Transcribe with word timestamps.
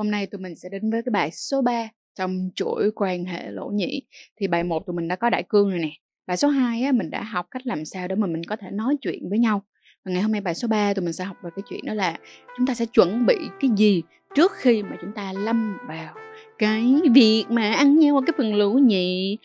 Hôm 0.00 0.10
nay 0.10 0.26
tụi 0.26 0.40
mình 0.40 0.56
sẽ 0.56 0.68
đến 0.68 0.90
với 0.90 1.02
cái 1.02 1.10
bài 1.10 1.30
số 1.30 1.62
3 1.62 1.88
trong 2.18 2.50
chuỗi 2.54 2.90
quan 2.94 3.24
hệ 3.24 3.50
lỗ 3.50 3.66
nhị. 3.66 4.02
Thì 4.40 4.46
bài 4.46 4.64
1 4.64 4.86
tụi 4.86 4.96
mình 4.96 5.08
đã 5.08 5.16
có 5.16 5.30
đại 5.30 5.42
cương 5.48 5.70
rồi 5.70 5.78
nè. 5.78 5.90
Bài 6.26 6.36
số 6.36 6.48
2 6.48 6.82
á, 6.82 6.92
mình 6.92 7.10
đã 7.10 7.22
học 7.22 7.46
cách 7.50 7.66
làm 7.66 7.84
sao 7.84 8.08
để 8.08 8.14
mà 8.14 8.26
mình 8.26 8.44
có 8.44 8.56
thể 8.56 8.70
nói 8.70 8.96
chuyện 9.00 9.28
với 9.30 9.38
nhau. 9.38 9.62
Và 10.04 10.12
ngày 10.12 10.22
hôm 10.22 10.32
nay 10.32 10.40
bài 10.40 10.54
số 10.54 10.68
3 10.68 10.94
tụi 10.94 11.04
mình 11.04 11.12
sẽ 11.12 11.24
học 11.24 11.36
về 11.42 11.50
cái 11.56 11.62
chuyện 11.70 11.84
đó 11.86 11.94
là 11.94 12.18
chúng 12.56 12.66
ta 12.66 12.74
sẽ 12.74 12.86
chuẩn 12.86 13.26
bị 13.26 13.36
cái 13.60 13.70
gì 13.76 14.02
trước 14.34 14.52
khi 14.54 14.82
mà 14.82 14.96
chúng 15.00 15.12
ta 15.12 15.32
lâm 15.32 15.78
vào 15.88 16.14
cái 16.58 16.94
việc 17.14 17.44
mà 17.48 17.72
ăn 17.72 17.98
nhau 17.98 18.22
cái 18.26 18.34
phần 18.38 18.54
lỗ 18.54 18.70
nhị. 18.70 19.38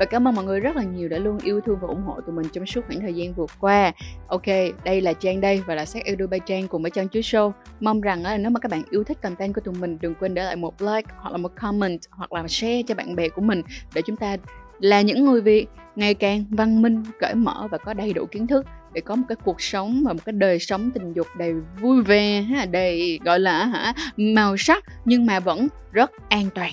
Và 0.00 0.06
cảm 0.06 0.28
ơn 0.28 0.34
mọi 0.34 0.44
người 0.44 0.60
rất 0.60 0.76
là 0.76 0.82
nhiều 0.82 1.08
đã 1.08 1.18
luôn 1.18 1.38
yêu 1.42 1.60
thương 1.60 1.78
và 1.80 1.88
ủng 1.88 2.02
hộ 2.02 2.20
tụi 2.20 2.34
mình 2.34 2.46
trong 2.52 2.66
suốt 2.66 2.80
khoảng 2.86 3.00
thời 3.00 3.14
gian 3.14 3.34
vừa 3.34 3.46
qua. 3.60 3.92
Ok, 4.26 4.46
đây 4.84 5.00
là 5.00 5.12
trang 5.12 5.40
đây 5.40 5.62
và 5.66 5.74
là 5.74 5.84
sách 5.84 6.04
yêu 6.04 6.26
by 6.26 6.38
trang 6.46 6.68
cùng 6.68 6.82
với 6.82 6.90
trang 6.90 7.08
chuối 7.08 7.22
show. 7.22 7.52
Mong 7.80 8.00
rằng 8.00 8.22
là 8.22 8.36
nếu 8.36 8.50
mà 8.50 8.60
các 8.60 8.70
bạn 8.70 8.82
yêu 8.90 9.04
thích 9.04 9.22
content 9.22 9.54
của 9.54 9.60
tụi 9.60 9.74
mình, 9.74 9.98
đừng 10.00 10.14
quên 10.14 10.34
để 10.34 10.44
lại 10.44 10.56
một 10.56 10.82
like 10.82 11.12
hoặc 11.16 11.30
là 11.30 11.36
một 11.36 11.52
comment 11.60 12.00
hoặc 12.10 12.32
là 12.32 12.48
share 12.48 12.82
cho 12.82 12.94
bạn 12.94 13.16
bè 13.16 13.28
của 13.28 13.42
mình 13.42 13.62
để 13.94 14.02
chúng 14.02 14.16
ta 14.16 14.36
là 14.78 15.00
những 15.00 15.24
người 15.24 15.40
việt 15.40 15.66
ngày 15.96 16.14
càng 16.14 16.44
văn 16.50 16.82
minh, 16.82 17.02
cởi 17.20 17.34
mở 17.34 17.68
và 17.70 17.78
có 17.78 17.94
đầy 17.94 18.12
đủ 18.12 18.26
kiến 18.26 18.46
thức 18.46 18.66
để 18.92 19.00
có 19.00 19.16
một 19.16 19.24
cái 19.28 19.36
cuộc 19.44 19.60
sống 19.62 20.02
và 20.06 20.12
một 20.12 20.20
cái 20.24 20.32
đời 20.32 20.58
sống 20.58 20.90
tình 20.90 21.12
dục 21.12 21.26
đầy 21.38 21.54
vui 21.80 22.02
vẻ 22.02 22.44
đầy, 22.70 23.20
gọi 23.24 23.40
là 23.40 23.64
hả, 23.64 23.94
màu 24.16 24.56
sắc 24.56 24.84
nhưng 25.04 25.26
mà 25.26 25.40
vẫn 25.40 25.68
rất 25.92 26.10
an 26.28 26.48
toàn. 26.54 26.72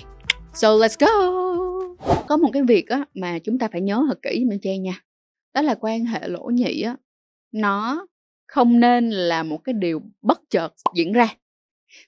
So, 0.54 0.68
let's 0.68 1.06
go! 1.06 1.57
Có 2.28 2.36
một 2.36 2.50
cái 2.52 2.62
việc 2.62 2.88
á 2.88 3.04
mà 3.14 3.38
chúng 3.38 3.58
ta 3.58 3.68
phải 3.72 3.80
nhớ 3.80 4.04
thật 4.08 4.18
kỹ 4.22 4.44
mình 4.48 4.58
Trang 4.62 4.82
nha. 4.82 5.02
Đó 5.54 5.62
là 5.62 5.74
quan 5.80 6.04
hệ 6.04 6.28
lỗ 6.28 6.44
nhị 6.44 6.82
á, 6.82 6.96
nó 7.52 8.06
không 8.46 8.80
nên 8.80 9.10
là 9.10 9.42
một 9.42 9.58
cái 9.64 9.72
điều 9.72 10.02
bất 10.22 10.40
chợt 10.50 10.74
diễn 10.94 11.12
ra. 11.12 11.28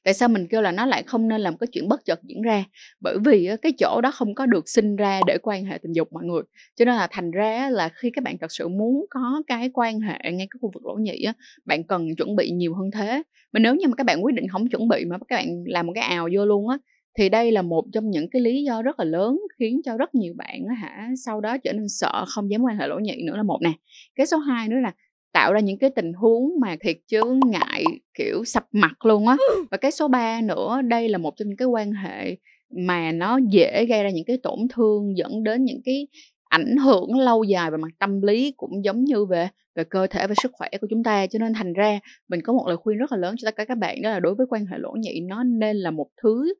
Tại 0.04 0.14
sao 0.14 0.28
mình 0.28 0.46
kêu 0.50 0.62
là 0.62 0.72
nó 0.72 0.86
lại 0.86 1.02
không 1.02 1.28
nên 1.28 1.40
làm 1.40 1.58
cái 1.58 1.66
chuyện 1.72 1.88
bất 1.88 2.04
chợt 2.04 2.20
diễn 2.22 2.42
ra? 2.42 2.64
Bởi 3.00 3.16
vì 3.24 3.50
cái 3.62 3.72
chỗ 3.78 4.00
đó 4.00 4.10
không 4.10 4.34
có 4.34 4.46
được 4.46 4.68
sinh 4.68 4.96
ra 4.96 5.20
để 5.26 5.38
quan 5.42 5.64
hệ 5.64 5.78
tình 5.82 5.92
dục 5.92 6.12
mọi 6.12 6.24
người. 6.24 6.42
Cho 6.76 6.84
nên 6.84 6.94
là 6.94 7.08
thành 7.10 7.30
ra 7.30 7.70
là 7.70 7.88
khi 7.88 8.10
các 8.10 8.24
bạn 8.24 8.38
thật 8.40 8.52
sự 8.52 8.68
muốn 8.68 9.06
có 9.10 9.42
cái 9.46 9.70
quan 9.74 10.00
hệ 10.00 10.18
ngay 10.22 10.48
cái 10.50 10.58
khu 10.60 10.70
vực 10.74 10.86
lỗ 10.86 10.94
nhị 10.94 11.22
á, 11.22 11.32
bạn 11.64 11.84
cần 11.84 12.16
chuẩn 12.16 12.36
bị 12.36 12.50
nhiều 12.50 12.74
hơn 12.74 12.90
thế. 12.90 13.22
Mà 13.52 13.60
nếu 13.60 13.74
như 13.74 13.88
mà 13.88 13.94
các 13.96 14.04
bạn 14.04 14.24
quyết 14.24 14.34
định 14.34 14.48
không 14.48 14.68
chuẩn 14.68 14.88
bị 14.88 15.04
mà 15.04 15.18
các 15.28 15.36
bạn 15.36 15.64
làm 15.66 15.86
một 15.86 15.92
cái 15.94 16.04
ào 16.04 16.28
vô 16.34 16.44
luôn 16.44 16.68
á 16.68 16.78
thì 17.18 17.28
đây 17.28 17.52
là 17.52 17.62
một 17.62 17.84
trong 17.92 18.10
những 18.10 18.30
cái 18.30 18.42
lý 18.42 18.62
do 18.62 18.82
rất 18.82 18.98
là 18.98 19.04
lớn 19.04 19.40
khiến 19.58 19.80
cho 19.84 19.96
rất 19.96 20.14
nhiều 20.14 20.34
bạn 20.36 20.66
hả 20.80 21.08
sau 21.24 21.40
đó 21.40 21.58
trở 21.58 21.72
nên 21.72 21.88
sợ 21.88 22.24
không 22.28 22.50
dám 22.50 22.62
quan 22.62 22.76
hệ 22.76 22.86
lỗ 22.86 22.98
nhị 22.98 23.22
nữa 23.26 23.36
là 23.36 23.42
một 23.42 23.58
nè. 23.62 23.72
Cái 24.16 24.26
số 24.26 24.38
2 24.38 24.68
nữa 24.68 24.76
là 24.82 24.92
tạo 25.32 25.52
ra 25.52 25.60
những 25.60 25.78
cái 25.78 25.90
tình 25.90 26.12
huống 26.12 26.50
mà 26.60 26.76
thiệt 26.80 26.96
chứ 27.08 27.22
ngại 27.46 27.84
kiểu 28.14 28.44
sập 28.44 28.66
mặt 28.72 29.06
luôn 29.06 29.26
á. 29.26 29.36
Và 29.70 29.76
cái 29.76 29.90
số 29.90 30.08
3 30.08 30.40
nữa 30.40 30.80
đây 30.84 31.08
là 31.08 31.18
một 31.18 31.36
trong 31.36 31.48
những 31.48 31.56
cái 31.56 31.68
quan 31.68 31.92
hệ 31.92 32.36
mà 32.86 33.12
nó 33.12 33.38
dễ 33.50 33.86
gây 33.88 34.02
ra 34.02 34.10
những 34.10 34.24
cái 34.24 34.38
tổn 34.42 34.58
thương 34.74 35.16
dẫn 35.16 35.42
đến 35.42 35.64
những 35.64 35.80
cái 35.84 36.06
ảnh 36.44 36.76
hưởng 36.76 37.18
lâu 37.18 37.44
dài 37.44 37.70
về 37.70 37.76
mặt 37.76 37.88
tâm 37.98 38.22
lý 38.22 38.52
cũng 38.56 38.84
giống 38.84 39.04
như 39.04 39.24
về 39.24 39.48
về 39.74 39.84
cơ 39.84 40.06
thể 40.06 40.26
và 40.26 40.34
sức 40.42 40.52
khỏe 40.54 40.68
của 40.80 40.86
chúng 40.90 41.02
ta. 41.02 41.26
Cho 41.26 41.38
nên 41.38 41.52
thành 41.54 41.72
ra 41.72 41.98
mình 42.28 42.40
có 42.42 42.52
một 42.52 42.64
lời 42.66 42.76
khuyên 42.76 42.98
rất 42.98 43.12
là 43.12 43.18
lớn 43.18 43.34
cho 43.38 43.46
tất 43.46 43.56
cả 43.56 43.64
các 43.64 43.78
bạn 43.78 44.02
đó 44.02 44.10
là 44.10 44.20
đối 44.20 44.34
với 44.34 44.46
quan 44.50 44.66
hệ 44.66 44.78
lỗ 44.78 44.92
nhị 44.92 45.20
nó 45.20 45.42
nên 45.44 45.76
là 45.76 45.90
một 45.90 46.06
thứ 46.22 46.54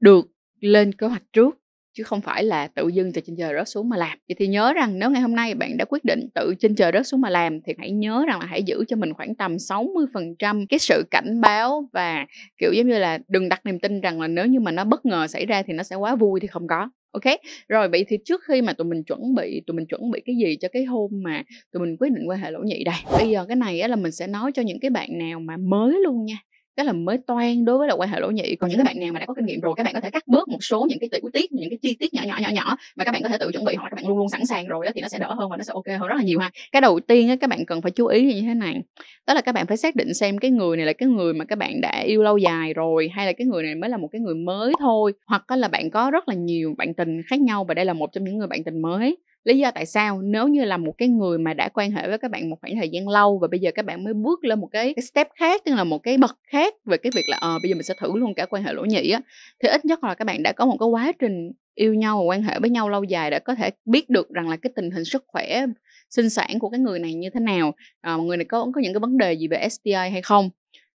được 0.00 0.26
lên 0.60 0.92
kế 0.92 1.06
hoạch 1.06 1.22
trước 1.32 1.58
chứ 1.96 2.02
không 2.02 2.20
phải 2.20 2.44
là 2.44 2.66
tự 2.66 2.88
dưng 2.88 3.12
từ 3.12 3.20
trên 3.26 3.36
trời 3.36 3.54
rớt 3.58 3.68
xuống 3.68 3.88
mà 3.88 3.96
làm. 3.96 4.18
Vậy 4.28 4.34
thì 4.38 4.46
nhớ 4.46 4.72
rằng 4.72 4.98
nếu 4.98 5.10
ngày 5.10 5.22
hôm 5.22 5.34
nay 5.34 5.54
bạn 5.54 5.76
đã 5.76 5.84
quyết 5.84 6.04
định 6.04 6.28
tự 6.34 6.54
trên 6.58 6.74
trời 6.74 6.90
rớt 6.94 7.06
xuống 7.06 7.20
mà 7.20 7.30
làm 7.30 7.60
thì 7.60 7.72
hãy 7.78 7.90
nhớ 7.90 8.24
rằng 8.28 8.40
là 8.40 8.46
hãy 8.46 8.62
giữ 8.62 8.84
cho 8.88 8.96
mình 8.96 9.14
khoảng 9.14 9.34
tầm 9.34 9.56
60% 9.58 10.66
cái 10.68 10.78
sự 10.78 11.04
cảnh 11.10 11.40
báo 11.40 11.88
và 11.92 12.26
kiểu 12.58 12.72
giống 12.72 12.88
như 12.88 12.98
là 12.98 13.18
đừng 13.28 13.48
đặt 13.48 13.66
niềm 13.66 13.80
tin 13.80 14.00
rằng 14.00 14.20
là 14.20 14.28
nếu 14.28 14.46
như 14.46 14.60
mà 14.60 14.70
nó 14.70 14.84
bất 14.84 15.06
ngờ 15.06 15.26
xảy 15.26 15.46
ra 15.46 15.62
thì 15.62 15.72
nó 15.72 15.82
sẽ 15.82 15.96
quá 15.96 16.16
vui 16.16 16.40
thì 16.40 16.46
không 16.46 16.66
có. 16.68 16.90
Ok, 17.10 17.34
rồi 17.68 17.88
vậy 17.88 18.04
thì 18.08 18.18
trước 18.24 18.40
khi 18.48 18.62
mà 18.62 18.72
tụi 18.72 18.86
mình 18.86 19.04
chuẩn 19.04 19.34
bị 19.34 19.62
tụi 19.66 19.74
mình 19.74 19.86
chuẩn 19.86 20.10
bị 20.10 20.20
cái 20.26 20.36
gì 20.36 20.56
cho 20.56 20.68
cái 20.72 20.84
hôm 20.84 21.10
mà 21.12 21.42
tụi 21.72 21.80
mình 21.80 21.96
quyết 22.00 22.12
định 22.12 22.28
quan 22.28 22.38
hệ 22.38 22.50
lỗ 22.50 22.60
nhị 22.60 22.84
đây. 22.84 22.94
Bây 23.18 23.30
giờ 23.30 23.44
cái 23.48 23.56
này 23.56 23.80
á 23.80 23.88
là 23.88 23.96
mình 23.96 24.12
sẽ 24.12 24.26
nói 24.26 24.52
cho 24.52 24.62
những 24.62 24.80
cái 24.80 24.90
bạn 24.90 25.18
nào 25.18 25.40
mà 25.40 25.56
mới 25.56 25.94
luôn 26.04 26.24
nha 26.24 26.36
rất 26.76 26.86
là 26.86 26.92
mới 26.92 27.18
toan 27.26 27.64
đối 27.64 27.78
với 27.78 27.88
là 27.88 27.94
quan 27.94 28.08
hệ 28.08 28.20
lỗ 28.20 28.30
nhị. 28.30 28.56
Còn 28.56 28.70
những 28.70 28.78
cái 28.78 28.84
bạn 28.84 29.00
nào 29.00 29.12
mà 29.12 29.20
đã 29.20 29.26
có 29.26 29.34
kinh 29.34 29.46
nghiệm 29.46 29.60
rồi 29.60 29.74
các 29.76 29.82
bạn 29.82 29.94
có 29.94 30.00
thể 30.00 30.10
cắt 30.10 30.22
bớt 30.26 30.48
một 30.48 30.58
số 30.60 30.86
những 30.88 30.98
cái 30.98 31.08
tiểu 31.12 31.30
tiết 31.32 31.52
những 31.52 31.70
cái 31.70 31.78
chi 31.82 31.96
tiết 32.00 32.14
nhỏ 32.14 32.22
nhỏ 32.26 32.38
nhỏ 32.42 32.48
nhỏ 32.52 32.76
mà 32.96 33.04
các 33.04 33.12
bạn 33.12 33.22
có 33.22 33.28
thể 33.28 33.38
tự 33.38 33.50
chuẩn 33.52 33.64
bị 33.64 33.74
hoặc 33.74 33.88
các 33.90 33.96
bạn 33.96 34.08
luôn 34.08 34.18
luôn 34.18 34.28
sẵn 34.28 34.46
sàng 34.46 34.66
rồi 34.66 34.86
đó 34.86 34.92
thì 34.94 35.00
nó 35.00 35.08
sẽ 35.08 35.18
đỡ 35.18 35.34
hơn 35.34 35.50
và 35.50 35.56
nó 35.56 35.62
sẽ 35.62 35.72
ok 35.72 36.00
hơn 36.00 36.08
rất 36.08 36.16
là 36.16 36.22
nhiều 36.22 36.38
ha. 36.38 36.50
Cái 36.72 36.80
đầu 36.80 37.00
tiên 37.00 37.28
á 37.28 37.36
các 37.40 37.50
bạn 37.50 37.66
cần 37.66 37.82
phải 37.82 37.90
chú 37.90 38.06
ý 38.06 38.34
như 38.34 38.42
thế 38.42 38.54
này. 38.54 38.82
Đó 39.26 39.34
là 39.34 39.40
các 39.40 39.52
bạn 39.52 39.66
phải 39.66 39.76
xác 39.76 39.96
định 39.96 40.14
xem 40.14 40.38
cái 40.38 40.50
người 40.50 40.76
này 40.76 40.86
là 40.86 40.92
cái 40.92 41.08
người 41.08 41.34
mà 41.34 41.44
các 41.44 41.58
bạn 41.58 41.80
đã 41.80 42.02
yêu 42.06 42.22
lâu 42.22 42.38
dài 42.38 42.74
rồi 42.74 43.10
hay 43.12 43.26
là 43.26 43.32
cái 43.32 43.46
người 43.46 43.62
này 43.62 43.74
mới 43.74 43.90
là 43.90 43.96
một 43.96 44.08
cái 44.12 44.20
người 44.20 44.34
mới 44.34 44.72
thôi. 44.80 45.12
Hoặc 45.26 45.50
là 45.50 45.68
bạn 45.68 45.90
có 45.90 46.10
rất 46.10 46.28
là 46.28 46.34
nhiều 46.34 46.74
bạn 46.78 46.94
tình 46.94 47.22
khác 47.26 47.40
nhau 47.40 47.64
và 47.64 47.74
đây 47.74 47.84
là 47.84 47.92
một 47.92 48.12
trong 48.12 48.24
những 48.24 48.38
người 48.38 48.46
bạn 48.46 48.64
tình 48.64 48.82
mới 48.82 49.16
lý 49.46 49.58
do 49.58 49.70
tại 49.70 49.86
sao? 49.86 50.22
Nếu 50.22 50.48
như 50.48 50.64
là 50.64 50.76
một 50.76 50.92
cái 50.98 51.08
người 51.08 51.38
mà 51.38 51.54
đã 51.54 51.68
quan 51.68 51.90
hệ 51.90 52.08
với 52.08 52.18
các 52.18 52.30
bạn 52.30 52.50
một 52.50 52.56
khoảng 52.60 52.76
thời 52.76 52.88
gian 52.88 53.08
lâu 53.08 53.38
và 53.38 53.48
bây 53.48 53.60
giờ 53.60 53.70
các 53.74 53.84
bạn 53.84 54.04
mới 54.04 54.14
bước 54.14 54.44
lên 54.44 54.60
một 54.60 54.68
cái, 54.72 54.94
cái 54.94 55.02
step 55.02 55.28
khác 55.34 55.62
tức 55.64 55.74
là 55.74 55.84
một 55.84 55.98
cái 55.98 56.18
bậc 56.18 56.38
khác 56.48 56.74
về 56.84 56.96
cái 56.96 57.12
việc 57.14 57.22
là 57.30 57.36
ờ 57.40 57.56
à, 57.56 57.58
bây 57.62 57.68
giờ 57.70 57.74
mình 57.74 57.82
sẽ 57.82 57.94
thử 58.00 58.16
luôn 58.16 58.34
cả 58.34 58.46
quan 58.50 58.62
hệ 58.62 58.72
lỗ 58.72 58.84
nhị 58.84 59.10
á 59.10 59.20
thì 59.62 59.68
ít 59.68 59.84
nhất 59.84 60.04
là 60.04 60.14
các 60.14 60.24
bạn 60.24 60.42
đã 60.42 60.52
có 60.52 60.66
một 60.66 60.76
cái 60.80 60.88
quá 60.88 61.12
trình 61.18 61.52
yêu 61.74 61.94
nhau 61.94 62.18
và 62.18 62.24
quan 62.24 62.42
hệ 62.42 62.58
với 62.60 62.70
nhau 62.70 62.88
lâu 62.88 63.04
dài 63.04 63.30
để 63.30 63.38
có 63.38 63.54
thể 63.54 63.70
biết 63.84 64.10
được 64.10 64.30
rằng 64.30 64.48
là 64.48 64.56
cái 64.56 64.72
tình 64.76 64.90
hình 64.90 65.04
sức 65.04 65.24
khỏe 65.26 65.66
sinh 66.10 66.30
sản 66.30 66.58
của 66.58 66.68
cái 66.70 66.80
người 66.80 66.98
này 66.98 67.14
như 67.14 67.30
thế 67.30 67.40
nào. 67.40 67.74
À, 68.00 68.16
người 68.16 68.36
này 68.36 68.44
có 68.44 68.66
có 68.74 68.80
những 68.80 68.92
cái 68.94 69.00
vấn 69.00 69.18
đề 69.18 69.32
gì 69.32 69.48
về 69.48 69.68
STI 69.68 69.92
hay 69.92 70.22
không? 70.22 70.50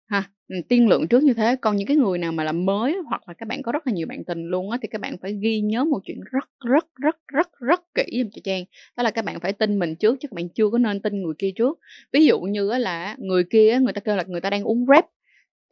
Ha 0.10 0.24
ừ, 0.48 0.56
tiên 0.70 0.88
lượng 0.90 1.08
trước 1.08 1.24
như 1.24 1.34
thế, 1.34 1.56
còn 1.62 1.76
những 1.76 1.88
cái 1.88 1.98
người 1.98 2.18
nào 2.18 2.32
mà 2.32 2.44
là 2.44 2.52
mới 2.52 2.98
hoặc 3.10 3.22
là 3.28 3.34
các 3.34 3.48
bạn 3.48 3.62
có 3.64 3.72
rất 3.72 3.88
là 3.88 3.94
nhiều 3.94 4.08
bạn 4.08 4.24
tình 4.26 4.46
luôn 4.48 4.72
á, 4.72 4.78
thì 4.82 4.88
các 4.92 5.02
bạn 5.02 5.18
phải 5.22 5.34
ghi 5.44 5.62
nhớ 5.62 5.84
một 5.86 6.00
chuyện 6.06 6.20
rất 6.32 6.50
rất 6.66 6.86
rất 7.02 7.18
rất 7.28 7.48
rất 7.60 7.82
kỹ 7.96 8.04
giùm 8.24 8.30
cho 8.34 8.42
trang. 8.44 8.64
Đó 8.98 9.04
là 9.04 9.12
các 9.12 9.26
bạn 9.26 9.40
phải 9.40 9.54
tin 9.54 9.80
mình 9.80 9.96
trước 9.96 10.18
chứ 10.22 10.28
các 10.32 10.36
bạn 10.36 10.50
chưa 10.50 10.70
có 10.70 10.78
nên 10.78 11.02
tin 11.02 11.24
người 11.24 11.34
kia 11.40 11.52
trước. 11.56 11.80
Ví 12.14 12.26
dụ 12.26 12.40
như 12.42 12.72
là 12.78 13.16
người 13.20 13.44
kia 13.52 13.80
người 13.82 13.94
ta 13.94 14.02
kêu 14.02 14.16
là 14.16 14.24
người 14.28 14.42
ta 14.42 14.50
đang 14.50 14.64
uống 14.64 14.86
rep 14.96 15.06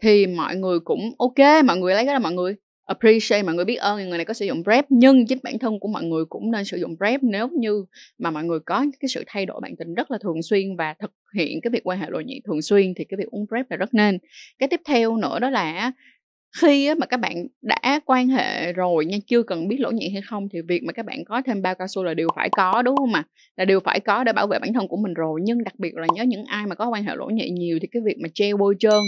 thì 0.04 0.28
mọi 0.28 0.56
người 0.56 0.80
cũng 0.80 1.12
ok, 1.20 1.66
mọi 1.66 1.78
người 1.78 1.94
lấy 1.96 2.06
cái 2.06 2.14
đó 2.16 2.20
mọi 2.20 2.34
người 2.34 2.56
appreciate 2.88 3.44
mọi 3.44 3.56
người 3.56 3.66
biết 3.66 3.76
ơn 3.76 4.10
người 4.10 4.18
này 4.18 4.26
có 4.26 4.34
sử 4.34 4.46
dụng 4.46 4.64
prep 4.64 4.86
nhưng 4.90 5.28
chính 5.28 5.40
bản 5.44 5.60
thân 5.60 5.80
của 5.80 5.88
mọi 5.88 6.04
người 6.04 6.26
cũng 6.26 6.52
nên 6.52 6.66
sử 6.66 6.78
dụng 6.78 6.98
prep 6.98 7.24
nếu 7.24 7.48
như 7.60 7.86
mà 8.18 8.32
mọi 8.32 8.44
người 8.44 8.60
có 8.60 8.86
cái 9.00 9.10
sự 9.10 9.24
thay 9.28 9.46
đổi 9.46 9.60
bản 9.62 9.76
tính 9.76 9.94
rất 9.94 10.12
là 10.12 10.18
thường 10.22 10.44
xuyên 10.44 10.76
và 10.78 10.96
thực 11.00 11.12
hiện 11.36 11.62
cái 11.62 11.72
việc 11.72 11.82
quan 11.84 12.00
hệ 12.00 12.08
lộ 12.10 12.20
nhị 12.20 12.42
thường 12.46 12.62
xuyên 12.62 12.94
thì 12.96 13.06
cái 13.10 13.18
việc 13.18 13.28
uống 13.32 13.48
prep 13.48 13.72
là 13.72 13.78
rất 13.78 13.94
nên. 13.94 14.18
Cái 14.60 14.70
tiếp 14.70 14.82
theo 14.86 15.18
nữa 15.18 15.40
đó 15.40 15.50
là 15.50 15.92
khi 16.62 16.96
mà 16.96 17.06
các 17.06 17.18
bạn 17.18 17.48
đã 17.62 18.00
quan 18.06 18.28
hệ 18.28 18.74
rồi 18.74 19.06
nhưng 19.06 19.22
chưa 19.22 19.44
cần 19.44 19.68
biết 19.68 19.78
lỗ 19.80 19.92
nhị 19.92 20.10
hay 20.10 20.22
không 20.22 20.50
thì 20.54 20.60
việc 20.68 20.84
mà 20.84 20.94
các 20.94 21.06
bạn 21.06 21.26
có 21.26 21.42
thêm 21.46 21.62
bao 21.62 21.76
cao 21.76 21.88
su 21.88 22.04
là 22.04 22.14
điều 22.14 22.28
phải 22.36 22.50
có, 22.50 22.82
đúng 22.82 22.98
không 22.98 23.14
ạ? 23.14 23.24
Là 23.58 23.66
điều 23.66 23.80
phải 23.80 24.00
có 24.00 24.24
để 24.24 24.34
bảo 24.34 24.48
vệ 24.48 24.60
bản 24.60 24.74
thân 24.74 24.88
của 24.88 24.98
mình 24.98 25.14
rồi, 25.14 25.40
nhưng 25.44 25.64
đặc 25.64 25.74
biệt 25.80 25.96
là 25.96 26.08
nhớ 26.14 26.24
những 26.24 26.46
ai 26.46 26.66
mà 26.68 26.76
có 26.76 26.90
quan 26.90 27.04
hệ 27.04 27.16
lỗ 27.16 27.26
nhị 27.26 27.50
nhiều 27.50 27.80
thì 27.82 27.88
cái 27.92 28.02
việc 28.06 28.16
mà 28.24 28.30
gel 28.40 28.56
bôi 28.56 28.76
trơn, 28.80 29.00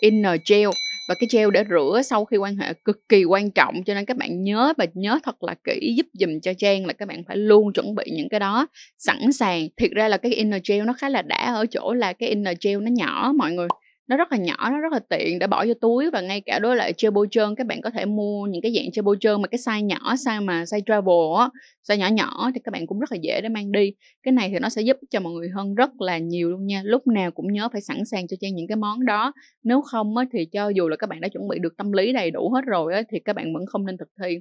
inner 0.00 0.40
gel 0.50 0.68
và 1.08 1.14
cái 1.14 1.28
gel 1.32 1.50
để 1.52 1.64
rửa 1.70 2.00
sau 2.04 2.24
khi 2.24 2.36
quan 2.36 2.56
hệ 2.56 2.74
cực 2.84 3.08
kỳ 3.08 3.24
quan 3.24 3.50
trọng, 3.50 3.84
cho 3.84 3.94
nên 3.94 4.04
các 4.04 4.16
bạn 4.16 4.42
nhớ 4.42 4.72
và 4.78 4.86
nhớ 4.94 5.18
thật 5.22 5.42
là 5.42 5.54
kỹ, 5.64 5.94
giúp 5.96 6.06
dùm 6.12 6.40
cho 6.40 6.52
Trang 6.58 6.86
là 6.86 6.92
các 6.92 7.08
bạn 7.08 7.22
phải 7.28 7.36
luôn 7.36 7.72
chuẩn 7.72 7.94
bị 7.94 8.04
những 8.12 8.28
cái 8.28 8.40
đó 8.40 8.66
sẵn 8.98 9.32
sàng. 9.32 9.68
Thiệt 9.76 9.90
ra 9.90 10.08
là 10.08 10.16
cái 10.16 10.32
inner 10.32 10.62
gel 10.68 10.84
nó 10.84 10.92
khá 10.92 11.08
là 11.08 11.22
đã 11.22 11.52
ở 11.54 11.66
chỗ 11.70 11.92
là 11.92 12.12
cái 12.12 12.28
inner 12.28 12.56
gel 12.64 12.78
nó 12.78 12.90
nhỏ, 12.90 13.32
mọi 13.36 13.52
người 13.52 13.68
nó 14.08 14.16
rất 14.16 14.32
là 14.32 14.38
nhỏ 14.38 14.70
nó 14.70 14.78
rất 14.78 14.92
là 14.92 15.00
tiện 15.08 15.38
để 15.38 15.46
bỏ 15.46 15.64
vô 15.66 15.74
túi 15.80 16.10
và 16.10 16.20
ngay 16.20 16.40
cả 16.40 16.58
đối 16.58 16.76
lại 16.76 16.92
chơi 16.96 17.10
bôi 17.10 17.26
trơn 17.30 17.54
các 17.54 17.66
bạn 17.66 17.82
có 17.82 17.90
thể 17.90 18.04
mua 18.04 18.46
những 18.46 18.62
cái 18.62 18.72
dạng 18.76 18.92
chơi 18.92 19.02
bôi 19.02 19.16
trơn 19.20 19.42
mà 19.42 19.48
cái 19.48 19.58
size 19.58 19.84
nhỏ 19.86 20.14
size 20.14 20.44
mà 20.44 20.62
size 20.62 20.80
travel 20.86 21.38
á 21.38 21.50
size 21.88 21.96
nhỏ 21.96 22.08
nhỏ 22.08 22.50
thì 22.54 22.60
các 22.64 22.72
bạn 22.72 22.86
cũng 22.86 23.00
rất 23.00 23.12
là 23.12 23.18
dễ 23.22 23.40
để 23.40 23.48
mang 23.48 23.72
đi. 23.72 23.92
Cái 24.22 24.32
này 24.32 24.48
thì 24.52 24.58
nó 24.58 24.68
sẽ 24.68 24.82
giúp 24.82 24.96
cho 25.10 25.20
mọi 25.20 25.32
người 25.32 25.48
hơn 25.48 25.74
rất 25.74 25.90
là 26.00 26.18
nhiều 26.18 26.50
luôn 26.50 26.66
nha. 26.66 26.82
Lúc 26.84 27.06
nào 27.06 27.30
cũng 27.30 27.52
nhớ 27.52 27.68
phải 27.72 27.80
sẵn 27.80 28.04
sàng 28.04 28.28
cho 28.28 28.36
trang 28.40 28.54
những 28.54 28.68
cái 28.68 28.76
món 28.76 29.06
đó. 29.06 29.32
Nếu 29.64 29.82
không 29.82 30.16
á 30.16 30.24
thì 30.32 30.44
cho 30.52 30.68
dù 30.68 30.88
là 30.88 30.96
các 30.96 31.08
bạn 31.08 31.20
đã 31.20 31.28
chuẩn 31.28 31.48
bị 31.48 31.58
được 31.58 31.76
tâm 31.76 31.92
lý 31.92 32.12
đầy 32.12 32.30
đủ 32.30 32.50
hết 32.54 32.64
rồi 32.66 32.94
á 32.94 33.02
thì 33.10 33.18
các 33.24 33.36
bạn 33.36 33.54
vẫn 33.54 33.66
không 33.66 33.86
nên 33.86 33.96
thực 33.98 34.08
thi. 34.22 34.38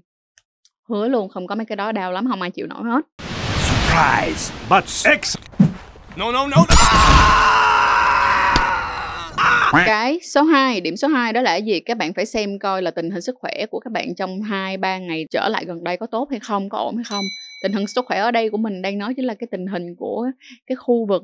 Hứa 0.89 1.07
luôn 1.07 1.29
không 1.29 1.47
có 1.47 1.55
mấy 1.55 1.65
cái 1.65 1.75
đó 1.75 1.91
đau 1.91 2.11
lắm 2.11 2.27
không 2.29 2.41
ai 2.41 2.51
chịu 2.51 2.67
nổi 2.67 2.83
hết. 2.83 3.01
Surprise 3.57 4.53
but 4.69 4.83
X 4.87 5.37
no 6.17 6.31
no 6.31 6.47
no, 6.47 6.57
no. 6.69 7.80
Cái 9.85 10.19
số 10.19 10.43
2, 10.43 10.81
điểm 10.81 10.97
số 10.97 11.07
2 11.07 11.33
đó 11.33 11.41
là 11.41 11.55
gì? 11.55 11.79
Các 11.79 11.97
bạn 11.97 12.13
phải 12.13 12.25
xem 12.25 12.59
coi 12.59 12.81
là 12.81 12.91
tình 12.91 13.09
hình 13.11 13.21
sức 13.21 13.35
khỏe 13.39 13.65
của 13.71 13.79
các 13.79 13.93
bạn 13.93 14.15
trong 14.15 14.41
2 14.41 14.77
3 14.77 14.97
ngày 14.97 15.25
trở 15.31 15.49
lại 15.49 15.65
gần 15.65 15.83
đây 15.83 15.97
có 15.97 16.05
tốt 16.05 16.27
hay 16.31 16.39
không, 16.39 16.69
có 16.69 16.77
ổn 16.77 16.95
hay 16.95 17.03
không. 17.09 17.23
Tình 17.63 17.73
hình 17.73 17.87
sức 17.87 18.05
khỏe 18.05 18.19
ở 18.19 18.31
đây 18.31 18.49
của 18.49 18.57
mình 18.57 18.81
đang 18.81 18.97
nói 18.97 19.13
chính 19.13 19.25
là 19.25 19.33
cái 19.33 19.47
tình 19.51 19.67
hình 19.67 19.95
của 19.95 20.27
cái 20.67 20.75
khu 20.75 21.05
vực 21.05 21.23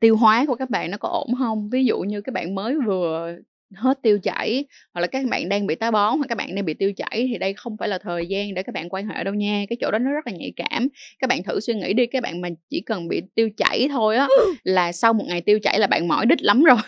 tiêu 0.00 0.16
hóa 0.16 0.44
của 0.46 0.54
các 0.54 0.70
bạn 0.70 0.90
nó 0.90 0.98
có 0.98 1.08
ổn 1.08 1.28
không? 1.38 1.68
Ví 1.72 1.84
dụ 1.84 1.98
như 1.98 2.20
các 2.20 2.32
bạn 2.32 2.54
mới 2.54 2.74
vừa 2.86 3.36
hết 3.76 3.98
tiêu 4.02 4.18
chảy 4.22 4.64
hoặc 4.94 5.00
là 5.00 5.06
các 5.06 5.26
bạn 5.30 5.48
đang 5.48 5.66
bị 5.66 5.74
táo 5.74 5.90
bón 5.90 6.18
hoặc 6.18 6.26
các 6.28 6.38
bạn 6.38 6.54
đang 6.54 6.64
bị 6.64 6.74
tiêu 6.74 6.92
chảy 6.96 7.28
thì 7.32 7.38
đây 7.38 7.54
không 7.54 7.76
phải 7.76 7.88
là 7.88 7.98
thời 7.98 8.26
gian 8.26 8.54
để 8.54 8.62
các 8.62 8.74
bạn 8.74 8.88
quan 8.88 9.08
hệ 9.08 9.24
đâu 9.24 9.34
nha 9.34 9.64
cái 9.68 9.76
chỗ 9.80 9.90
đó 9.90 9.98
nó 9.98 10.10
rất 10.10 10.26
là 10.26 10.32
nhạy 10.32 10.52
cảm 10.56 10.88
các 11.18 11.26
bạn 11.30 11.42
thử 11.42 11.60
suy 11.60 11.74
nghĩ 11.74 11.92
đi 11.92 12.06
các 12.06 12.22
bạn 12.22 12.40
mà 12.40 12.48
chỉ 12.70 12.82
cần 12.86 13.08
bị 13.08 13.22
tiêu 13.34 13.50
chảy 13.56 13.88
thôi 13.90 14.16
á 14.16 14.28
là 14.64 14.92
sau 14.92 15.12
một 15.12 15.24
ngày 15.28 15.40
tiêu 15.40 15.58
chảy 15.62 15.78
là 15.78 15.86
bạn 15.86 16.08
mỏi 16.08 16.26
đít 16.26 16.42
lắm 16.42 16.64
rồi 16.64 16.78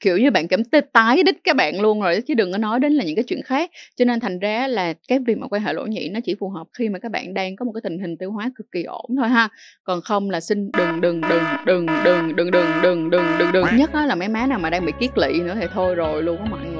Kiểu 0.00 0.18
như 0.18 0.30
bạn 0.30 0.48
cảm 0.48 0.64
thấy 0.64 0.80
tái 0.80 1.22
đích 1.22 1.44
các 1.44 1.56
bạn 1.56 1.80
luôn 1.80 2.00
rồi 2.00 2.20
chứ 2.20 2.34
đừng 2.34 2.52
có 2.52 2.58
nói 2.58 2.80
đến 2.80 2.92
là 2.92 3.04
những 3.04 3.16
cái 3.16 3.24
chuyện 3.24 3.42
khác. 3.42 3.70
Cho 3.96 4.04
nên 4.04 4.20
thành 4.20 4.38
ra 4.38 4.68
là 4.68 4.94
cái 5.08 5.18
việc 5.26 5.38
mà 5.38 5.46
quan 5.48 5.62
hệ 5.62 5.72
lỗ 5.72 5.86
nhị 5.86 6.08
nó 6.08 6.20
chỉ 6.24 6.34
phù 6.40 6.48
hợp 6.48 6.66
khi 6.78 6.88
mà 6.88 6.98
các 6.98 7.10
bạn 7.10 7.34
đang 7.34 7.56
có 7.56 7.64
một 7.64 7.72
cái 7.74 7.80
tình 7.84 7.98
hình 7.98 8.16
tiêu 8.16 8.32
hóa 8.32 8.50
cực 8.56 8.66
kỳ 8.72 8.82
ổn 8.82 9.06
thôi 9.18 9.28
ha. 9.28 9.48
Còn 9.84 10.00
không 10.00 10.30
là 10.30 10.40
xin 10.40 10.70
đừng 10.78 11.00
đừng 11.00 11.20
đừng 11.20 11.42
đừng 11.66 11.86
đừng 12.04 12.36
đừng 12.36 12.50
đừng 12.50 12.66
đừng 12.82 13.10
đừng 13.10 13.38
đừng 13.38 13.52
đừng 13.52 13.66
nhất 13.76 13.90
á 13.92 14.06
là 14.06 14.14
mấy 14.14 14.28
má 14.28 14.46
nào 14.46 14.58
mà 14.58 14.70
đang 14.70 14.86
bị 14.86 14.92
kiết 15.00 15.18
lỵ 15.18 15.40
nữa 15.40 15.54
thì 15.60 15.66
thôi 15.74 15.94
rồi 15.94 16.22
luôn 16.22 16.38
á 16.38 16.44
mọi 16.50 16.60
người 16.60 16.75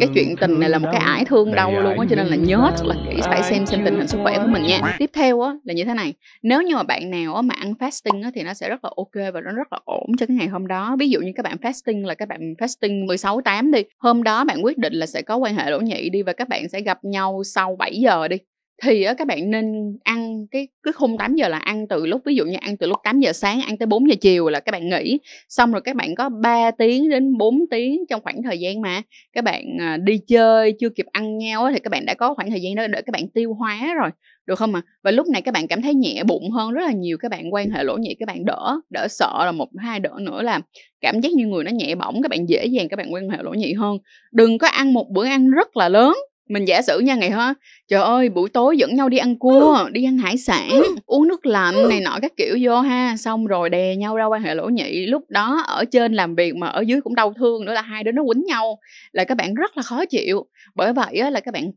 cái 0.00 0.08
chuyện 0.14 0.36
tình 0.36 0.60
này 0.60 0.70
là 0.70 0.78
một 0.78 0.88
cái 0.92 1.00
ải 1.00 1.24
thương 1.24 1.54
đau 1.54 1.80
luôn 1.80 1.98
á 1.98 2.06
cho 2.10 2.16
nên 2.16 2.26
là 2.26 2.36
nhớ 2.36 2.72
thật 2.76 2.86
là 2.86 2.94
kỹ 3.10 3.16
phải 3.22 3.42
xem 3.42 3.66
xem 3.66 3.80
tình 3.84 3.96
hình 3.96 4.08
sức 4.08 4.18
khỏe 4.22 4.38
của 4.38 4.46
mình 4.48 4.62
nha. 4.62 4.96
Tiếp 4.98 5.10
theo 5.12 5.40
á 5.40 5.52
là 5.64 5.74
như 5.74 5.84
thế 5.84 5.94
này. 5.94 6.12
Nếu 6.42 6.62
như 6.62 6.76
mà 6.76 6.82
bạn 6.82 7.10
nào 7.10 7.34
á 7.34 7.42
mà 7.42 7.54
ăn 7.54 7.72
fasting 7.78 8.22
á 8.22 8.30
thì 8.34 8.42
nó 8.42 8.54
sẽ 8.54 8.68
rất 8.68 8.84
là 8.84 8.90
ok 8.96 9.34
và 9.34 9.40
nó 9.40 9.52
rất 9.52 9.72
là 9.72 9.78
ổn 9.84 10.16
cho 10.18 10.26
cái 10.26 10.36
ngày 10.36 10.48
hôm 10.48 10.66
đó. 10.66 10.96
Ví 10.98 11.08
dụ 11.08 11.20
như 11.20 11.32
các 11.34 11.42
bạn 11.42 11.56
fasting 11.62 12.06
là 12.06 12.14
các 12.14 12.28
bạn 12.28 12.54
fasting 12.58 13.06
16 13.06 13.40
8 13.40 13.72
đi 13.72 13.82
hôm 13.98 14.22
đó 14.22 14.44
bạn 14.44 14.64
quyết 14.64 14.78
định 14.78 14.92
là 14.92 15.06
sẽ 15.06 15.22
có 15.22 15.36
quan 15.36 15.54
hệ 15.54 15.70
lỗ 15.70 15.80
nhị 15.80 16.10
đi 16.10 16.22
và 16.22 16.32
các 16.32 16.48
bạn 16.48 16.68
sẽ 16.68 16.80
gặp 16.80 16.98
nhau 17.04 17.42
sau 17.44 17.76
7 17.76 18.00
giờ 18.00 18.28
đi 18.28 18.36
thì 18.82 19.02
á 19.02 19.14
các 19.14 19.26
bạn 19.26 19.50
nên 19.50 19.98
ăn 20.04 20.19
cái, 20.50 20.68
cứ 20.82 20.92
khung 20.92 21.18
8 21.18 21.34
giờ 21.34 21.48
là 21.48 21.58
ăn 21.58 21.88
từ 21.88 22.06
lúc, 22.06 22.22
ví 22.24 22.34
dụ 22.34 22.44
như 22.44 22.56
ăn 22.60 22.76
từ 22.76 22.86
lúc 22.86 22.98
8 23.04 23.20
giờ 23.20 23.32
sáng 23.32 23.60
ăn 23.60 23.78
tới 23.78 23.86
4 23.86 24.10
giờ 24.10 24.14
chiều 24.20 24.48
là 24.48 24.60
các 24.60 24.72
bạn 24.72 24.88
nghỉ 24.88 25.18
xong 25.48 25.72
rồi 25.72 25.80
các 25.84 25.96
bạn 25.96 26.14
có 26.14 26.28
3 26.28 26.70
tiếng 26.70 27.10
đến 27.10 27.38
4 27.38 27.58
tiếng 27.70 28.04
trong 28.08 28.20
khoảng 28.22 28.42
thời 28.42 28.58
gian 28.58 28.80
mà 28.80 29.02
các 29.32 29.44
bạn 29.44 29.64
à, 29.80 29.96
đi 29.96 30.18
chơi, 30.28 30.74
chưa 30.80 30.88
kịp 30.88 31.06
ăn 31.12 31.38
nhau 31.38 31.70
thì 31.72 31.78
các 31.80 31.90
bạn 31.90 32.06
đã 32.06 32.14
có 32.14 32.34
khoảng 32.34 32.50
thời 32.50 32.60
gian 32.60 32.74
đó 32.74 32.86
để 32.86 33.02
các 33.02 33.12
bạn 33.12 33.28
tiêu 33.28 33.54
hóa 33.54 33.94
rồi, 34.00 34.10
được 34.46 34.54
không 34.58 34.74
ạ? 34.74 34.82
À? 34.84 34.88
Và 35.02 35.10
lúc 35.10 35.26
này 35.28 35.42
các 35.42 35.54
bạn 35.54 35.66
cảm 35.66 35.82
thấy 35.82 35.94
nhẹ 35.94 36.22
bụng 36.24 36.50
hơn 36.50 36.72
rất 36.72 36.82
là 36.86 36.92
nhiều, 36.92 37.18
các 37.18 37.30
bạn 37.30 37.54
quan 37.54 37.70
hệ 37.70 37.84
lỗ 37.84 37.96
nhị 37.96 38.14
các 38.18 38.26
bạn 38.26 38.44
đỡ 38.44 38.80
đỡ 38.90 39.06
sợ 39.10 39.44
là 39.44 39.52
một, 39.52 39.68
hai 39.78 40.00
đỡ 40.00 40.10
nữa 40.20 40.42
là 40.42 40.60
cảm 41.00 41.20
giác 41.20 41.32
như 41.32 41.46
người 41.46 41.64
nó 41.64 41.70
nhẹ 41.70 41.94
bỏng, 41.94 42.22
các 42.22 42.28
bạn 42.30 42.48
dễ 42.48 42.66
dàng, 42.66 42.88
các 42.88 42.96
bạn 42.96 43.12
quan 43.12 43.28
hệ 43.28 43.38
lỗ 43.42 43.50
nhị 43.50 43.72
hơn 43.72 43.98
đừng 44.32 44.58
có 44.58 44.68
ăn 44.68 44.92
một 44.94 45.06
bữa 45.10 45.26
ăn 45.26 45.50
rất 45.50 45.76
là 45.76 45.88
lớn 45.88 46.14
mình 46.50 46.64
giả 46.64 46.82
sử 46.82 46.98
nha 46.98 47.14
ngày 47.14 47.30
ha 47.30 47.54
trời 47.88 48.02
ơi 48.02 48.28
buổi 48.28 48.48
tối 48.48 48.78
dẫn 48.78 48.94
nhau 48.94 49.08
đi 49.08 49.18
ăn 49.18 49.38
cua 49.38 49.88
đi 49.92 50.04
ăn 50.04 50.18
hải 50.18 50.38
sản 50.38 50.82
uống 51.06 51.28
nước 51.28 51.46
lạnh 51.46 51.88
này 51.88 52.00
nọ 52.00 52.18
các 52.22 52.32
kiểu 52.36 52.58
vô 52.62 52.80
ha. 52.80 53.16
Xong 53.16 53.46
rồi 53.46 53.70
đè 53.70 53.96
nhau 53.96 54.16
ra 54.16 54.24
quan 54.24 54.42
hệ 54.42 54.54
lỗ 54.54 54.68
nhị. 54.68 55.06
Lúc 55.06 55.22
đó 55.28 55.62
ở 55.66 55.84
trên 55.84 56.12
làm 56.12 56.34
việc 56.34 56.56
mà 56.56 56.66
ở 56.66 56.80
dưới 56.80 57.00
cũng 57.00 57.14
đau 57.14 57.32
thương 57.32 57.64
nữa 57.64 57.72
là 57.72 57.82
hai 57.82 58.04
đứa 58.04 58.12
nó 58.12 58.22
quýnh 58.32 58.44
nhau 58.46 58.78
là 59.12 59.24
các 59.24 59.34
bạn 59.34 59.54
rất 59.54 59.76
là 59.76 59.82
khó 59.82 60.04
chịu. 60.04 60.46
Bởi 60.74 60.92
vậy 60.92 61.18
á, 61.18 61.30
là 61.30 61.40
các 61.40 61.54
bạn 61.54 61.70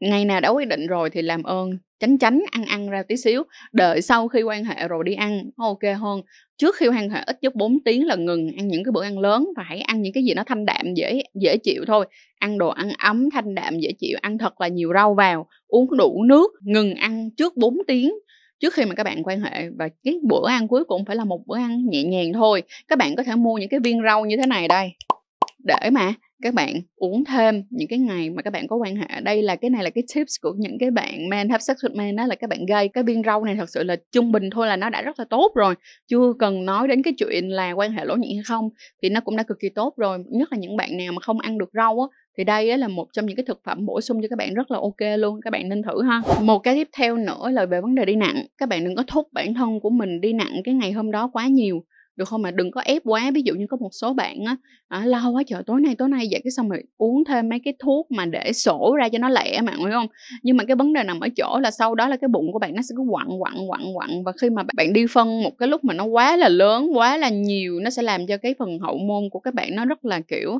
ngày 0.00 0.24
nào 0.24 0.40
đã 0.40 0.48
quyết 0.48 0.68
định 0.68 0.86
rồi 0.86 1.10
thì 1.10 1.22
làm 1.22 1.42
ơn 1.42 1.70
tránh 2.00 2.18
tránh 2.18 2.42
ăn 2.50 2.64
ăn 2.64 2.90
ra 2.90 3.02
tí 3.02 3.16
xíu. 3.16 3.42
Đợi 3.72 4.02
sau 4.02 4.28
khi 4.28 4.42
quan 4.42 4.64
hệ 4.64 4.88
rồi 4.88 5.04
đi 5.04 5.14
ăn, 5.14 5.50
ok 5.56 5.98
hơn. 5.98 6.22
Trước 6.58 6.76
khi 6.76 6.88
quan 6.88 7.10
hệ 7.10 7.20
ít 7.26 7.38
nhất 7.42 7.54
4 7.54 7.78
tiếng 7.84 8.06
là 8.06 8.16
ngừng 8.16 8.50
ăn 8.56 8.68
những 8.68 8.84
cái 8.84 8.92
bữa 8.92 9.02
ăn 9.02 9.18
lớn 9.18 9.48
và 9.56 9.62
hãy 9.62 9.80
ăn 9.80 10.02
những 10.02 10.12
cái 10.12 10.24
gì 10.24 10.34
nó 10.34 10.44
thanh 10.44 10.66
đạm, 10.66 10.94
dễ 10.94 11.22
dễ 11.34 11.56
chịu 11.56 11.84
thôi. 11.86 12.06
Ăn 12.38 12.58
đồ 12.58 12.68
ăn 12.68 12.90
ấm 12.98 13.30
thanh 13.30 13.54
đạm, 13.54 13.78
dễ 13.78 13.92
chịu, 13.98 14.18
ăn 14.20 14.38
thật 14.38 14.60
là 14.60 14.68
nhiều 14.68 14.92
rau 14.94 15.14
vào, 15.14 15.46
uống 15.68 15.96
đủ 15.96 16.22
nước, 16.22 16.50
ngừng 16.60 16.94
ăn 16.94 17.30
trước 17.30 17.56
4 17.56 17.78
tiếng. 17.86 18.12
Trước 18.60 18.74
khi 18.74 18.84
mà 18.84 18.94
các 18.94 19.04
bạn 19.04 19.22
quan 19.24 19.40
hệ 19.40 19.68
và 19.78 19.88
cái 20.04 20.18
bữa 20.22 20.48
ăn 20.48 20.68
cuối 20.68 20.84
cùng 20.84 21.04
phải 21.04 21.16
là 21.16 21.24
một 21.24 21.40
bữa 21.46 21.56
ăn 21.56 21.86
nhẹ 21.90 22.04
nhàng 22.04 22.32
thôi. 22.32 22.62
Các 22.88 22.98
bạn 22.98 23.16
có 23.16 23.22
thể 23.22 23.34
mua 23.34 23.58
những 23.58 23.68
cái 23.68 23.80
viên 23.80 24.02
rau 24.04 24.24
như 24.24 24.36
thế 24.36 24.46
này 24.46 24.68
đây. 24.68 24.92
Để 25.64 25.90
mà 25.92 26.14
các 26.42 26.54
bạn 26.54 26.74
uống 26.96 27.24
thêm 27.24 27.62
những 27.70 27.88
cái 27.88 27.98
ngày 27.98 28.30
mà 28.30 28.42
các 28.42 28.52
bạn 28.52 28.68
có 28.68 28.76
quan 28.76 28.96
hệ, 28.96 29.20
đây 29.22 29.42
là 29.42 29.56
cái 29.56 29.70
này 29.70 29.84
là 29.84 29.90
cái 29.90 30.04
tips 30.14 30.34
của 30.42 30.52
những 30.58 30.78
cái 30.80 30.90
bạn 30.90 31.28
men 31.28 31.48
have 31.48 31.60
sex 31.60 31.76
with 31.76 31.96
men 31.96 32.16
đó 32.16 32.26
là 32.26 32.34
các 32.34 32.50
bạn 32.50 32.66
gây 32.66 32.88
cái 32.88 33.04
viên 33.04 33.22
rau 33.26 33.44
này 33.44 33.56
thật 33.56 33.70
sự 33.70 33.82
là 33.82 33.96
trung 34.12 34.32
bình 34.32 34.50
thôi 34.50 34.66
là 34.66 34.76
nó 34.76 34.90
đã 34.90 35.02
rất 35.02 35.18
là 35.18 35.24
tốt 35.30 35.52
rồi. 35.54 35.74
Chưa 36.08 36.32
cần 36.38 36.64
nói 36.64 36.88
đến 36.88 37.02
cái 37.02 37.14
chuyện 37.18 37.48
là 37.48 37.72
quan 37.72 37.92
hệ 37.92 38.04
lỗ 38.04 38.16
nhị 38.16 38.34
hay 38.34 38.44
không 38.44 38.68
thì 39.02 39.08
nó 39.08 39.20
cũng 39.20 39.36
đã 39.36 39.42
cực 39.42 39.58
kỳ 39.60 39.68
tốt 39.68 39.94
rồi. 39.96 40.18
Nhất 40.26 40.52
là 40.52 40.58
những 40.58 40.76
bạn 40.76 40.96
nào 40.96 41.12
mà 41.12 41.20
không 41.20 41.40
ăn 41.40 41.58
được 41.58 41.70
rau 41.72 42.00
á, 42.00 42.16
thì 42.38 42.44
đây 42.44 42.78
là 42.78 42.88
một 42.88 43.06
trong 43.12 43.26
những 43.26 43.36
cái 43.36 43.44
thực 43.44 43.60
phẩm 43.64 43.86
bổ 43.86 44.00
sung 44.00 44.22
cho 44.22 44.28
các 44.30 44.38
bạn 44.38 44.54
rất 44.54 44.70
là 44.70 44.78
ok 44.78 45.18
luôn. 45.18 45.40
Các 45.44 45.50
bạn 45.50 45.68
nên 45.68 45.82
thử 45.82 46.02
ha. 46.02 46.22
Một 46.42 46.58
cái 46.58 46.74
tiếp 46.74 46.88
theo 46.96 47.16
nữa 47.16 47.50
là 47.50 47.66
về 47.66 47.80
vấn 47.80 47.94
đề 47.94 48.04
đi 48.04 48.16
nặng. 48.16 48.46
Các 48.58 48.68
bạn 48.68 48.84
đừng 48.84 48.96
có 48.96 49.04
thúc 49.06 49.28
bản 49.32 49.54
thân 49.54 49.80
của 49.80 49.90
mình 49.90 50.20
đi 50.20 50.32
nặng 50.32 50.60
cái 50.64 50.74
ngày 50.74 50.92
hôm 50.92 51.10
đó 51.10 51.30
quá 51.32 51.46
nhiều 51.46 51.84
được 52.20 52.28
không? 52.28 52.42
Mà 52.42 52.50
đừng 52.50 52.70
có 52.70 52.80
ép 52.80 53.02
quá 53.04 53.30
ví 53.34 53.42
dụ 53.44 53.54
như 53.54 53.66
có 53.66 53.76
một 53.80 53.88
số 53.92 54.12
bạn 54.14 54.44
á 54.44 54.56
à, 54.88 55.06
lâu 55.06 55.32
quá 55.32 55.42
trời 55.46 55.62
tối 55.66 55.80
nay 55.80 55.94
tối 55.98 56.08
nay 56.08 56.28
vậy 56.30 56.40
cái 56.44 56.50
xong 56.50 56.68
rồi 56.68 56.82
uống 56.96 57.24
thêm 57.24 57.48
mấy 57.48 57.60
cái 57.64 57.74
thuốc 57.78 58.10
mà 58.10 58.26
để 58.26 58.52
sổ 58.52 58.96
ra 58.98 59.08
cho 59.08 59.18
nó 59.18 59.28
lẹ 59.28 59.60
mà 59.60 59.72
hiểu 59.78 59.90
không? 59.92 60.06
Nhưng 60.42 60.56
mà 60.56 60.64
cái 60.64 60.76
vấn 60.76 60.92
đề 60.92 61.02
nằm 61.02 61.20
ở 61.20 61.28
chỗ 61.36 61.58
là 61.62 61.70
sau 61.70 61.94
đó 61.94 62.08
là 62.08 62.16
cái 62.16 62.28
bụng 62.28 62.52
của 62.52 62.58
bạn 62.58 62.74
nó 62.74 62.82
sẽ 62.82 62.94
cứ 62.96 63.02
quặn 63.10 63.26
quặn 63.38 63.54
quặn 63.68 63.80
quặn. 63.94 64.10
Và 64.24 64.32
khi 64.40 64.50
mà 64.50 64.62
bạn 64.76 64.92
đi 64.92 65.06
phân 65.10 65.42
một 65.42 65.58
cái 65.58 65.68
lúc 65.68 65.84
mà 65.84 65.94
nó 65.94 66.04
quá 66.04 66.36
là 66.36 66.48
lớn 66.48 66.90
quá 66.94 67.16
là 67.16 67.28
nhiều 67.28 67.80
nó 67.80 67.90
sẽ 67.90 68.02
làm 68.02 68.26
cho 68.26 68.36
cái 68.36 68.54
phần 68.58 68.78
hậu 68.78 68.98
môn 68.98 69.22
của 69.30 69.40
các 69.40 69.54
bạn 69.54 69.74
nó 69.74 69.84
rất 69.84 70.04
là 70.04 70.20
kiểu 70.20 70.50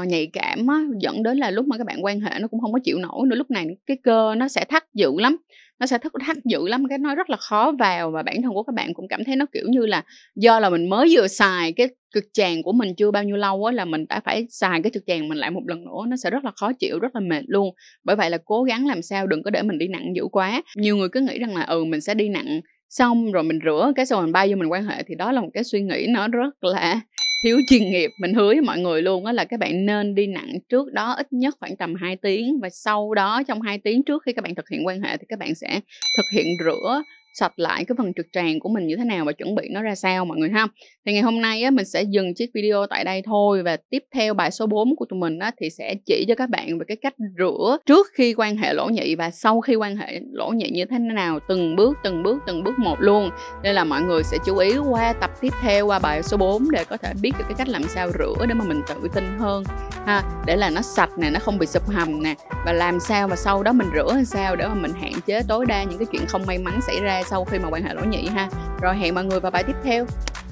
uh, 0.00 0.06
nhạy 0.06 0.26
cảm 0.32 0.66
á, 0.66 0.78
dẫn 1.00 1.22
đến 1.22 1.38
là 1.38 1.50
lúc 1.50 1.66
mà 1.66 1.78
các 1.78 1.86
bạn 1.86 2.04
quan 2.04 2.20
hệ 2.20 2.30
nó 2.40 2.48
cũng 2.48 2.60
không 2.60 2.72
có 2.72 2.78
chịu 2.84 2.98
nổi 2.98 3.26
nữa 3.26 3.36
lúc 3.36 3.50
này 3.50 3.66
cái 3.86 3.96
cơ 4.02 4.34
nó 4.34 4.48
sẽ 4.48 4.64
thắt 4.64 4.84
dữ 4.94 5.10
lắm 5.18 5.36
nó 5.82 5.86
sẽ 5.86 5.98
thắt 5.98 6.12
thắt 6.26 6.36
dữ 6.44 6.68
lắm 6.68 6.88
cái 6.88 6.98
nó 6.98 7.14
rất 7.14 7.30
là 7.30 7.36
khó 7.36 7.72
vào 7.78 8.10
và 8.10 8.22
bản 8.22 8.42
thân 8.42 8.54
của 8.54 8.62
các 8.62 8.74
bạn 8.74 8.94
cũng 8.94 9.08
cảm 9.08 9.24
thấy 9.24 9.36
nó 9.36 9.46
kiểu 9.52 9.64
như 9.68 9.86
là 9.86 10.04
do 10.36 10.60
là 10.60 10.70
mình 10.70 10.88
mới 10.88 11.08
vừa 11.16 11.28
xài 11.28 11.72
cái 11.72 11.88
cực 12.14 12.24
tràng 12.32 12.62
của 12.62 12.72
mình 12.72 12.94
chưa 12.94 13.10
bao 13.10 13.24
nhiêu 13.24 13.36
lâu 13.36 13.64
á 13.64 13.72
là 13.72 13.84
mình 13.84 14.06
đã 14.08 14.20
phải 14.24 14.46
xài 14.50 14.82
cái 14.82 14.90
trực 14.94 15.02
tràng 15.06 15.28
mình 15.28 15.38
lại 15.38 15.50
một 15.50 15.62
lần 15.66 15.84
nữa 15.84 16.06
nó 16.08 16.16
sẽ 16.16 16.30
rất 16.30 16.44
là 16.44 16.50
khó 16.56 16.72
chịu 16.72 16.98
rất 16.98 17.14
là 17.14 17.20
mệt 17.20 17.42
luôn. 17.46 17.74
Bởi 18.04 18.16
vậy 18.16 18.30
là 18.30 18.38
cố 18.44 18.62
gắng 18.62 18.86
làm 18.86 19.02
sao 19.02 19.26
đừng 19.26 19.42
có 19.42 19.50
để 19.50 19.62
mình 19.62 19.78
đi 19.78 19.88
nặng 19.88 20.16
dữ 20.16 20.22
quá. 20.32 20.62
Nhiều 20.76 20.96
người 20.96 21.08
cứ 21.08 21.20
nghĩ 21.20 21.38
rằng 21.38 21.56
là 21.56 21.62
ừ 21.62 21.84
mình 21.84 22.00
sẽ 22.00 22.14
đi 22.14 22.28
nặng 22.28 22.60
xong 22.88 23.32
rồi 23.32 23.42
mình 23.42 23.58
rửa 23.64 23.92
cái 23.96 24.06
xong 24.06 24.22
mình 24.22 24.32
bay 24.32 24.48
vô 24.48 24.56
mình 24.56 24.72
quan 24.72 24.84
hệ 24.84 25.02
thì 25.06 25.14
đó 25.14 25.32
là 25.32 25.40
một 25.40 25.50
cái 25.54 25.64
suy 25.64 25.80
nghĩ 25.80 26.06
nó 26.08 26.28
rất 26.28 26.64
là 26.64 27.00
thiếu 27.42 27.60
chuyên 27.68 27.90
nghiệp, 27.90 28.10
mình 28.18 28.34
hứa 28.34 28.46
với 28.46 28.60
mọi 28.60 28.78
người 28.78 29.02
luôn 29.02 29.26
á 29.26 29.32
là 29.32 29.44
các 29.44 29.60
bạn 29.60 29.86
nên 29.86 30.14
đi 30.14 30.26
nặng 30.26 30.58
trước 30.68 30.92
đó 30.92 31.12
ít 31.12 31.32
nhất 31.32 31.56
khoảng 31.60 31.76
tầm 31.76 31.94
2 31.94 32.16
tiếng 32.16 32.60
và 32.60 32.68
sau 32.68 33.14
đó 33.14 33.42
trong 33.48 33.60
2 33.60 33.78
tiếng 33.78 34.02
trước 34.02 34.22
khi 34.26 34.32
các 34.32 34.44
bạn 34.44 34.54
thực 34.54 34.68
hiện 34.68 34.86
quan 34.86 35.00
hệ 35.00 35.16
thì 35.16 35.24
các 35.28 35.38
bạn 35.38 35.54
sẽ 35.54 35.80
thực 36.16 36.24
hiện 36.32 36.46
rửa 36.64 37.02
sạch 37.32 37.52
lại 37.56 37.84
cái 37.84 37.94
phần 37.98 38.12
trực 38.16 38.26
tràng 38.32 38.60
của 38.60 38.68
mình 38.68 38.86
như 38.86 38.96
thế 38.96 39.04
nào 39.04 39.24
và 39.24 39.32
chuẩn 39.32 39.54
bị 39.54 39.68
nó 39.70 39.82
ra 39.82 39.94
sao 39.94 40.24
mọi 40.24 40.38
người 40.38 40.50
ha. 40.50 40.66
Thì 41.06 41.12
ngày 41.12 41.22
hôm 41.22 41.40
nay 41.40 41.62
á, 41.62 41.70
mình 41.70 41.84
sẽ 41.84 42.02
dừng 42.02 42.34
chiếc 42.34 42.50
video 42.54 42.86
tại 42.90 43.04
đây 43.04 43.22
thôi 43.24 43.62
và 43.62 43.76
tiếp 43.90 44.02
theo 44.14 44.34
bài 44.34 44.50
số 44.50 44.66
4 44.66 44.96
của 44.96 45.04
tụi 45.04 45.18
mình 45.18 45.38
á, 45.38 45.50
thì 45.60 45.70
sẽ 45.70 45.94
chỉ 46.06 46.24
cho 46.28 46.34
các 46.34 46.48
bạn 46.48 46.78
về 46.78 46.84
cái 46.88 46.96
cách 46.96 47.14
rửa 47.38 47.78
trước 47.86 48.06
khi 48.14 48.34
quan 48.34 48.56
hệ 48.56 48.72
lỗ 48.72 48.86
nhị 48.86 49.14
và 49.14 49.30
sau 49.30 49.60
khi 49.60 49.74
quan 49.74 49.96
hệ 49.96 50.20
lỗ 50.32 50.50
nhị 50.50 50.70
như 50.70 50.84
thế 50.84 50.98
nào 50.98 51.38
từng 51.48 51.76
bước 51.76 51.98
từng 52.04 52.22
bước 52.22 52.38
từng 52.46 52.64
bước 52.64 52.78
một 52.78 53.00
luôn. 53.00 53.30
Nên 53.62 53.74
là 53.74 53.84
mọi 53.84 54.02
người 54.02 54.22
sẽ 54.22 54.38
chú 54.46 54.56
ý 54.56 54.78
qua 54.90 55.12
tập 55.12 55.30
tiếp 55.40 55.52
theo 55.62 55.86
qua 55.86 55.98
bài 55.98 56.22
số 56.22 56.36
4 56.36 56.70
để 56.70 56.84
có 56.84 56.96
thể 56.96 57.12
biết 57.22 57.32
được 57.38 57.44
cái 57.48 57.54
cách 57.58 57.68
làm 57.68 57.82
sao 57.82 58.10
rửa 58.18 58.46
để 58.48 58.54
mà 58.54 58.64
mình 58.64 58.80
tự 58.88 59.08
tin 59.14 59.24
hơn 59.38 59.64
ha. 60.06 60.22
Để 60.46 60.56
là 60.56 60.70
nó 60.70 60.82
sạch 60.82 61.10
nè 61.18 61.30
nó 61.30 61.40
không 61.40 61.58
bị 61.58 61.66
sụp 61.66 61.88
hầm 61.88 62.22
nè. 62.22 62.34
Và 62.66 62.72
làm 62.72 63.00
sao 63.00 63.28
mà 63.28 63.36
sau 63.36 63.62
đó 63.62 63.72
mình 63.72 63.88
rửa 63.94 64.14
làm 64.14 64.24
sao 64.24 64.56
để 64.56 64.68
mà 64.68 64.74
mình 64.74 64.92
hạn 65.00 65.12
chế 65.26 65.42
tối 65.48 65.66
đa 65.66 65.84
những 65.84 65.98
cái 65.98 66.06
chuyện 66.12 66.26
không 66.26 66.42
may 66.46 66.58
mắn 66.58 66.80
xảy 66.86 67.00
ra 67.00 67.21
sau 67.24 67.44
khi 67.44 67.58
mà 67.58 67.68
quan 67.70 67.82
hệ 67.82 67.94
lỗ 67.94 68.04
nhị 68.04 68.28
ha. 68.28 68.48
Rồi 68.80 68.96
hẹn 68.96 69.14
mọi 69.14 69.24
người 69.24 69.40
vào 69.40 69.50
bài 69.50 69.64
tiếp 69.66 69.76
theo. 69.84 70.06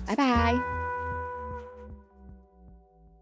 Bye 0.06 0.16
bye. 0.16 0.79